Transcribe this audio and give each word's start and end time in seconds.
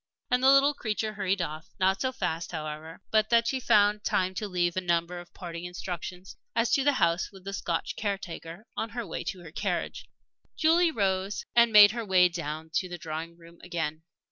And 0.31 0.41
the 0.41 0.49
little 0.49 0.73
creature 0.73 1.13
hurried 1.13 1.43
off; 1.43 1.67
not 1.79 2.01
so 2.01 2.11
fast, 2.11 2.51
however, 2.51 3.01
but 3.11 3.29
that 3.29 3.45
she 3.45 3.59
found 3.59 4.03
time 4.03 4.33
to 4.33 4.47
leave 4.47 4.75
a 4.75 4.81
number 4.81 5.19
of 5.19 5.31
parting 5.31 5.63
instructions 5.65 6.35
as 6.55 6.71
to 6.71 6.83
the 6.83 6.93
house 6.93 7.31
with 7.31 7.43
the 7.43 7.53
Scotch 7.53 7.95
caretaker, 7.95 8.65
on 8.75 8.89
her 8.89 9.05
way 9.05 9.23
to 9.25 9.41
her 9.41 9.51
carriage. 9.51 10.07
Julie 10.57 10.89
rose 10.89 11.45
and 11.55 11.71
made 11.71 11.91
her 11.91 12.03
way 12.03 12.29
down 12.29 12.71
to 12.77 12.89
the 12.89 12.97
drawing 12.97 13.37
room 13.37 13.59
again. 13.63 14.01